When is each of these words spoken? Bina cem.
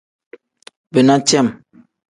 Bina 0.93 1.15
cem. 1.27 1.47